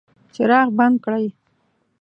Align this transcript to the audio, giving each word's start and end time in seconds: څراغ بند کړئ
څراغ 0.35 0.67
بند 0.77 0.95
کړئ 1.03 1.25